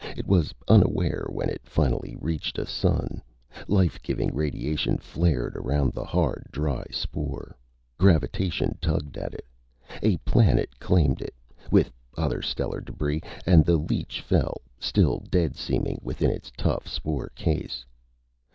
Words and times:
It 0.17 0.25
was 0.25 0.51
unaware 0.67 1.27
when 1.29 1.47
it 1.49 1.61
finally 1.69 2.15
reached 2.19 2.57
a 2.57 2.65
sun. 2.65 3.21
Life 3.67 4.01
giving 4.01 4.33
radiation 4.33 4.97
flared 4.97 5.55
around 5.55 5.93
the 5.93 6.05
hard, 6.05 6.47
dry 6.51 6.85
spore. 6.89 7.55
Gravitation 7.99 8.79
tugged 8.81 9.15
at 9.15 9.35
it. 9.35 9.45
A 10.01 10.17
planet 10.25 10.79
claimed 10.79 11.21
it, 11.21 11.35
with 11.69 11.91
other 12.17 12.41
stellar 12.41 12.81
debris, 12.81 13.21
and 13.45 13.63
the 13.63 13.77
leech 13.77 14.21
fell, 14.21 14.61
still 14.79 15.19
dead 15.29 15.55
seeming 15.55 15.99
within 16.01 16.31
its 16.31 16.51
tough 16.57 16.87
spore 16.87 17.29
case. 17.35 17.85